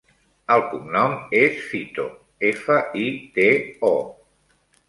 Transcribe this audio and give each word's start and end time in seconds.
El 0.53 0.63
cognom 0.69 1.13
és 1.41 1.59
Fito: 1.73 2.07
efa, 2.51 2.81
i, 3.05 3.07
te, 3.37 3.47
o. 3.95 3.97